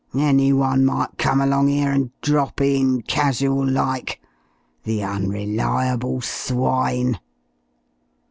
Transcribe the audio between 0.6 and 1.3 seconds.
might